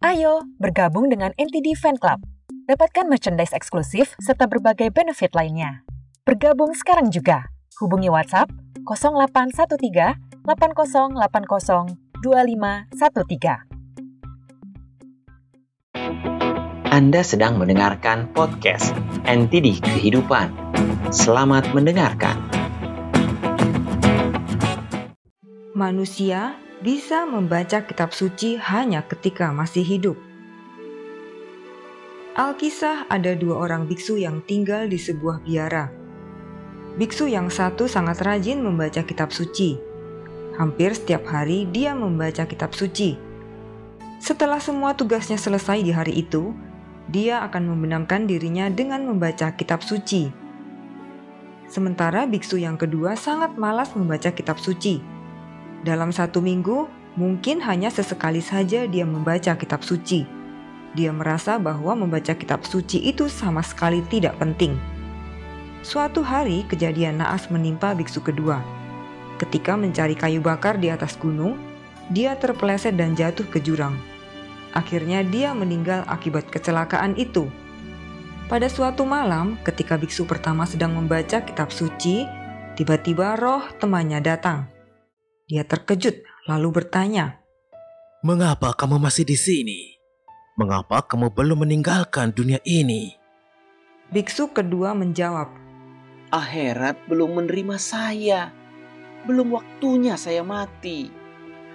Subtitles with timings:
[0.00, 2.24] Ayo bergabung dengan NTD Fan Club.
[2.64, 5.84] Dapatkan merchandise eksklusif serta berbagai benefit lainnya.
[6.24, 7.52] Bergabung sekarang juga.
[7.84, 8.48] Hubungi WhatsApp
[8.88, 11.20] 0813 8080
[12.24, 13.68] 2513.
[16.88, 18.96] Anda sedang mendengarkan podcast
[19.28, 20.48] NTD Kehidupan.
[21.12, 22.40] Selamat mendengarkan.
[25.76, 30.16] Manusia bisa membaca kitab suci hanya ketika masih hidup.
[32.32, 35.92] Alkisah ada dua orang biksu yang tinggal di sebuah biara.
[36.96, 39.76] Biksu yang satu sangat rajin membaca kitab suci.
[40.56, 43.20] Hampir setiap hari dia membaca kitab suci.
[44.16, 46.56] Setelah semua tugasnya selesai di hari itu,
[47.12, 50.32] dia akan membenamkan dirinya dengan membaca kitab suci.
[51.68, 55.09] Sementara biksu yang kedua sangat malas membaca kitab suci
[55.80, 60.28] dalam satu minggu, mungkin hanya sesekali saja dia membaca kitab suci.
[60.92, 64.76] Dia merasa bahwa membaca kitab suci itu sama sekali tidak penting.
[65.80, 68.60] Suatu hari, kejadian naas menimpa biksu kedua.
[69.40, 71.56] Ketika mencari kayu bakar di atas gunung,
[72.12, 73.96] dia terpeleset dan jatuh ke jurang.
[74.76, 77.48] Akhirnya, dia meninggal akibat kecelakaan itu.
[78.50, 82.28] Pada suatu malam, ketika biksu pertama sedang membaca kitab suci,
[82.76, 84.79] tiba-tiba roh temannya datang.
[85.50, 87.42] Dia terkejut lalu bertanya,
[88.22, 89.98] "Mengapa kamu masih di sini?
[90.54, 93.18] Mengapa kamu belum meninggalkan dunia ini?"
[94.14, 95.50] Biksu kedua menjawab,
[96.30, 98.54] "Akhirat belum menerima saya.
[99.26, 101.10] Belum waktunya saya mati.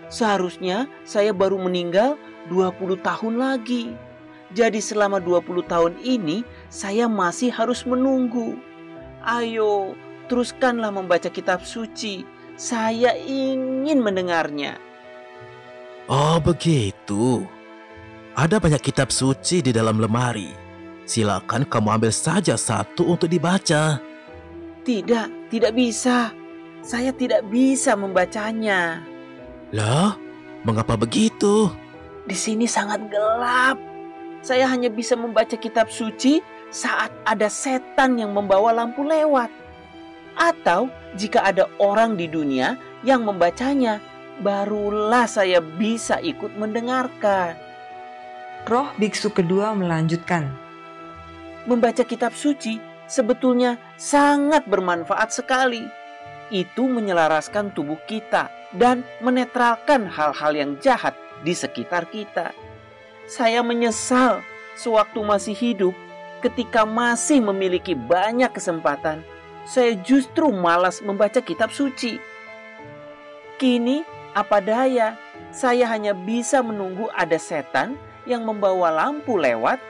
[0.08, 2.16] Seharusnya saya baru meninggal
[2.48, 3.92] 20 tahun lagi.
[4.56, 8.56] Jadi selama 20 tahun ini saya masih harus menunggu.
[9.20, 10.00] Ayo,
[10.32, 14.80] teruskanlah membaca kitab suci saya ingin mendengarnya.
[16.08, 17.44] Oh, begitu.
[18.36, 20.52] Ada banyak kitab suci di dalam lemari.
[21.06, 24.00] Silakan kamu ambil saja satu untuk dibaca.
[24.84, 26.32] Tidak, tidak bisa.
[26.86, 29.02] Saya tidak bisa membacanya.
[29.74, 30.14] Lah,
[30.62, 31.74] mengapa begitu?
[32.26, 33.78] Di sini sangat gelap.
[34.46, 36.38] Saya hanya bisa membaca kitab suci
[36.70, 39.50] saat ada setan yang membawa lampu lewat
[40.36, 42.76] atau jika ada orang di dunia
[43.08, 44.04] yang membacanya,
[44.44, 47.56] barulah saya bisa ikut mendengarkan.
[48.68, 50.52] Roh biksu kedua melanjutkan,
[51.70, 55.86] "Membaca kitab suci sebetulnya sangat bermanfaat sekali.
[56.54, 62.54] Itu menyelaraskan tubuh kita dan menetralkan hal-hal yang jahat di sekitar kita.
[63.26, 64.46] Saya menyesal
[64.78, 65.96] sewaktu masih hidup
[66.46, 69.26] ketika masih memiliki banyak kesempatan
[69.66, 72.22] saya justru malas membaca kitab suci.
[73.58, 74.06] Kini,
[74.38, 75.18] apa daya,
[75.50, 77.98] saya hanya bisa menunggu ada setan
[78.30, 79.82] yang membawa lampu lewat,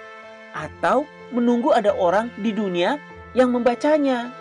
[0.55, 1.03] atau
[1.35, 2.95] menunggu ada orang di dunia
[3.35, 4.31] yang membacanya.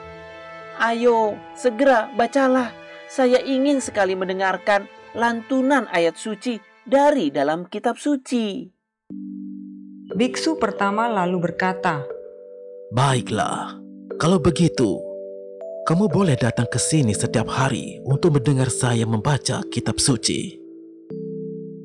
[0.79, 2.71] Ayo, segera bacalah.
[3.11, 8.67] Saya ingin sekali mendengarkan lantunan ayat suci dari dalam kitab suci.
[10.15, 12.03] Biksu pertama lalu berkata,
[12.91, 13.79] "Baiklah,
[14.19, 15.14] kalau begitu,
[15.85, 20.57] kamu boleh datang ke sini setiap hari untuk mendengar saya membaca kitab suci.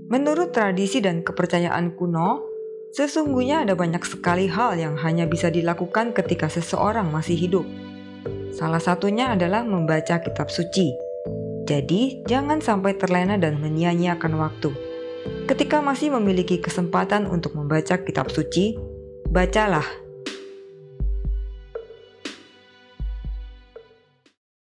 [0.07, 2.47] Menurut tradisi dan kepercayaan kuno,
[2.95, 7.67] sesungguhnya ada banyak sekali hal yang hanya bisa dilakukan ketika seseorang masih hidup.
[8.55, 10.95] Salah satunya adalah membaca kitab suci.
[11.67, 14.71] Jadi, jangan sampai terlena dan menyia-nyiakan waktu.
[15.45, 18.79] Ketika masih memiliki kesempatan untuk membaca kitab suci,
[19.29, 19.85] bacalah